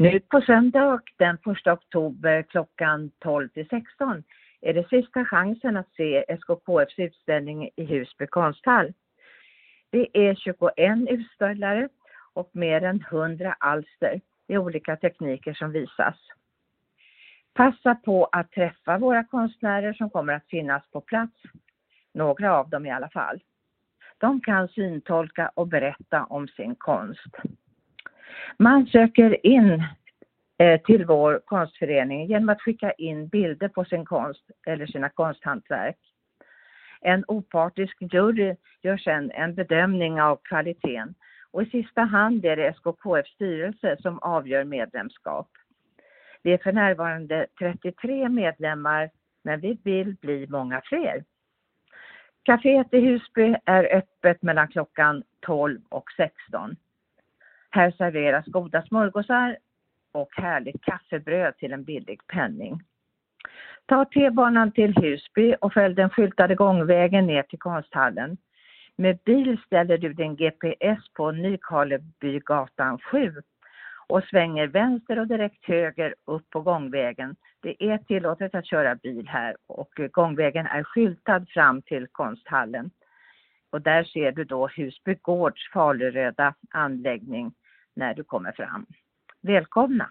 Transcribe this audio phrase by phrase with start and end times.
[0.00, 4.22] Nu på söndag den 1 oktober klockan 12 till 16
[4.60, 8.92] är det sista chansen att se SKKFs utställning i Husby konsthall.
[9.90, 11.88] Det är 21 utställare
[12.32, 16.16] och mer än 100 alster i olika tekniker som visas.
[17.54, 21.42] Passa på att träffa våra konstnärer som kommer att finnas på plats,
[22.14, 23.40] några av dem i alla fall.
[24.18, 27.36] De kan syntolka och berätta om sin konst.
[28.60, 29.84] Man söker in
[30.58, 35.98] eh, till vår konstförening genom att skicka in bilder på sin konst eller sina konsthantverk.
[37.00, 41.14] En opartisk jury gör sedan en bedömning av kvaliteten
[41.50, 45.48] och i sista hand är det SKKF styrelse som avgör medlemskap.
[46.42, 49.10] Vi är för närvarande 33 medlemmar
[49.42, 51.24] men vi vill bli många fler.
[52.42, 56.76] Caféet i Husby är öppet mellan klockan 12 och 16.
[57.70, 59.56] Här serveras goda smörgåsar
[60.12, 62.80] och härligt kaffebröd till en billig penning.
[63.86, 68.36] Ta T-banan till Husby och följ den skyltade gångvägen ner till konsthallen.
[68.96, 73.34] Med bil ställer du din GPS på Nykarlebygatan 7
[74.06, 77.36] och svänger vänster och direkt höger upp på gångvägen.
[77.60, 82.90] Det är tillåtet att köra bil här och gångvägen är skyltad fram till konsthallen.
[83.70, 87.54] Och där ser du då Husby Gårds faluröda anläggning
[87.96, 88.86] när du kommer fram.
[89.42, 90.10] Välkomna!